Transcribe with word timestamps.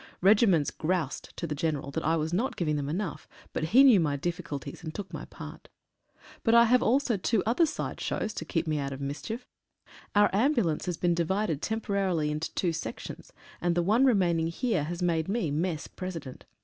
Regiments 0.21 0.71
"groused" 0.71 1.29
to 1.37 1.45
the 1.45 1.53
General 1.53 1.91
that 1.91 2.03
I 2.03 2.15
was 2.15 2.33
not 2.33 2.55
giving 2.55 2.75
them 2.75 2.89
enough, 2.89 3.27
but 3.53 3.65
he 3.65 3.83
knew 3.83 3.99
my 3.99 4.15
difficulties, 4.15 4.83
and 4.83 4.91
took 4.95 5.13
my 5.13 5.25
part. 5.25 5.69
But 6.43 6.55
I 6.55 6.65
have 6.65 6.81
also 6.81 7.17
two 7.17 7.43
other 7.45 7.67
side 7.67 8.01
shows 8.01 8.33
to 8.33 8.43
keep 8.43 8.65
me 8.65 8.79
out 8.79 8.93
of 8.93 8.99
mischief. 8.99 9.45
Our 10.15 10.31
ambulance 10.33 10.87
has 10.87 10.97
been 10.97 11.13
divided 11.13 11.61
temporarily 11.61 12.31
into 12.31 12.51
two 12.55 12.73
sections, 12.73 13.31
and 13.61 13.75
the 13.75 13.83
one 13.83 14.03
re 14.03 14.15
maining 14.15 14.49
here 14.49 14.87
made 15.03 15.29
me 15.29 15.51
Mess 15.51 15.85
President. 15.85 16.45